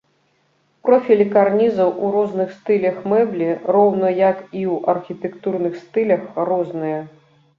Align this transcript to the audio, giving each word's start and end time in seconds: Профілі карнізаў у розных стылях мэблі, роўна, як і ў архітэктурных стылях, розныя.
Профілі 0.87 1.25
карнізаў 1.33 1.91
у 2.05 2.09
розных 2.15 2.55
стылях 2.61 2.97
мэблі, 3.11 3.49
роўна, 3.77 4.09
як 4.21 4.37
і 4.45 4.61
ў 4.77 4.81
архітэктурных 4.93 5.73
стылях, 5.83 6.23
розныя. 6.53 6.99